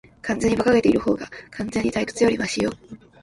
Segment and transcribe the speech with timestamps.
[0.23, 2.71] 完全に馬鹿げているほうが、完全に退屈よりマシよ。